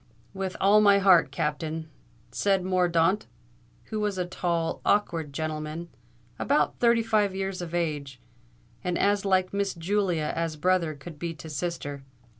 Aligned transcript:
"With 0.33 0.57
all 0.59 0.81
my 0.81 0.97
heart, 0.97 1.29
Captain!" 1.31 1.87
said 2.31 2.63
Mordaunt, 2.65 3.27
who 3.91 3.99
was 3.99 4.17
a 4.17 4.25
tall, 4.25 4.81
awkward 4.83 5.31
gentleman, 5.31 5.89
about 6.39 6.79
thirty 6.79 7.03
five 7.03 7.35
years 7.35 7.61
of 7.61 7.75
age, 7.75 8.19
and 8.83 8.97
as 8.97 9.25
like 9.25 9.53
Miss 9.53 9.75
Julia 9.75 10.33
as 10.35 10.55
brother 10.55 10.95
could 10.95 11.19
be 11.19 11.35
to 11.35 11.51
sister. 11.51 12.01